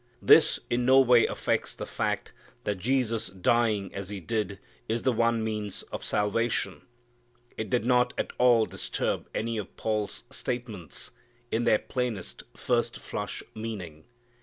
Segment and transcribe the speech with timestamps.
[0.19, 2.31] This in no way affects the fact
[2.63, 4.57] that Jesus dying as He did
[4.89, 6.81] is the one means of salvation.
[7.55, 11.11] It does not at all disturb any of Paul's statements,
[11.51, 14.05] in their plainest, first flush meaning.